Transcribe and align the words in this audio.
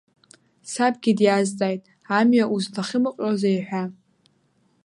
Сабгьы 0.71 1.11
диазҵааит 1.19 1.81
амҩа 2.17 2.45
узлахымҟьозеи 2.55 3.59
ҳәа. 3.67 3.83